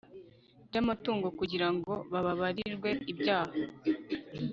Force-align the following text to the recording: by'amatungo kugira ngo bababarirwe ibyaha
by'amatungo 0.67 1.27
kugira 1.39 1.67
ngo 1.75 1.93
bababarirwe 2.11 2.89
ibyaha 3.11 3.53